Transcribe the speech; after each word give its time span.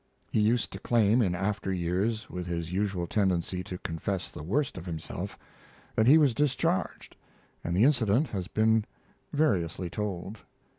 He 0.31 0.39
used 0.39 0.73
to 0.73 0.79
claim, 0.79 1.21
in 1.21 1.35
after 1.35 1.71
years, 1.71 2.27
with 2.27 2.47
his 2.47 2.73
usual 2.73 3.05
tendency 3.05 3.63
to 3.65 3.77
confess 3.77 4.31
the 4.31 4.41
worst 4.41 4.75
of 4.75 4.87
himself, 4.87 5.37
that 5.95 6.07
he 6.07 6.17
was 6.17 6.33
discharged, 6.33 7.15
and 7.63 7.75
the 7.77 7.83
incident 7.83 8.25
has 8.29 8.47
been 8.47 8.85
variously 9.31 9.91
told. 9.91 10.39